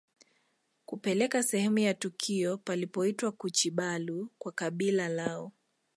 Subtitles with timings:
[0.85, 5.51] Kupeleka sehemu ya tukio palipoitwa kuchibalu kwa kabila lao